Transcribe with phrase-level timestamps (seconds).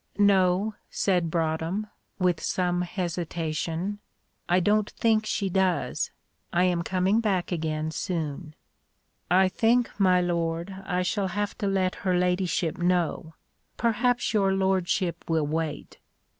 [0.17, 1.85] "No," said Broadhem,
[2.17, 3.99] with some hesitation;
[4.49, 6.09] "I don't think she does.
[6.51, 8.55] I am coming back again soon."
[9.29, 13.35] "I think, my lord, I shall have to let her ladyship know
[13.77, 15.99] perhaps your lordship will wait.